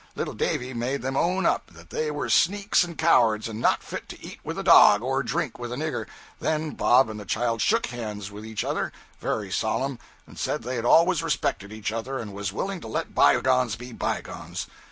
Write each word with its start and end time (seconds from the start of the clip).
Little 0.15 0.33
Davy 0.33 0.73
made 0.73 1.03
them 1.03 1.15
own 1.15 1.45
up 1.45 1.67
that 1.73 1.91
they 1.91 2.09
were 2.09 2.27
sneaks 2.27 2.83
and 2.83 2.97
cowards 2.97 3.47
and 3.47 3.61
not 3.61 3.83
fit 3.83 4.09
to 4.09 4.19
eat 4.19 4.39
with 4.43 4.57
a 4.57 4.63
dog 4.63 5.03
or 5.03 5.21
drink 5.21 5.59
with 5.59 5.71
a 5.71 5.75
nigger; 5.75 6.07
then 6.39 6.71
Bob 6.71 7.07
and 7.07 7.19
the 7.19 7.23
Child 7.23 7.61
shook 7.61 7.85
hands 7.85 8.31
with 8.31 8.43
each 8.43 8.63
other, 8.63 8.91
very 9.19 9.51
solemn, 9.51 9.99
and 10.25 10.39
said 10.39 10.63
they 10.63 10.77
had 10.77 10.85
always 10.85 11.21
respected 11.21 11.71
each 11.71 11.91
other 11.91 12.17
and 12.17 12.33
was 12.33 12.51
willing 12.51 12.81
to 12.81 12.87
let 12.87 13.13
bygones 13.13 13.75
be 13.75 13.91
bygones. 13.93 14.65